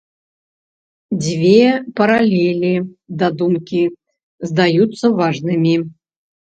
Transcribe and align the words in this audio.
Дзве 1.25 1.67
паралелі 2.01 2.73
да 3.23 3.27
думкі 3.45 3.81
здаюцца 4.53 5.05
важнымі. 5.25 5.81